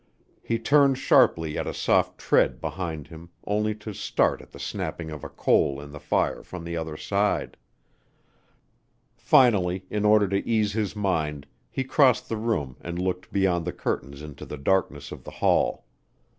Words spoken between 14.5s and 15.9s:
darkness of the hall.